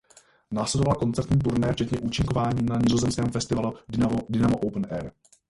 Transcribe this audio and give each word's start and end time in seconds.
Následovala 0.51 0.95
koncertní 0.95 1.39
turné 1.39 1.73
včetně 1.73 1.99
účinkování 1.99 2.65
na 2.65 2.77
nizozemském 2.77 3.29
festivalu 3.31 3.73
Dynamo 4.29 4.57
Open 4.57 4.87
Air. 4.89 5.11